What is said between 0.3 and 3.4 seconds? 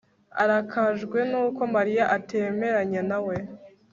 arakajwe nuko mariya atemeranya nawe